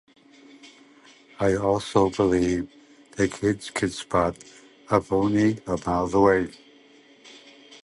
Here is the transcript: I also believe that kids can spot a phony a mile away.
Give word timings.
I 1.39 1.53
also 1.57 2.09
believe 2.09 2.73
that 3.17 3.33
kids 3.33 3.69
can 3.69 3.91
spot 3.91 4.35
a 4.89 4.99
phony 4.99 5.59
a 5.67 5.77
mile 5.85 6.09
away. 6.15 6.49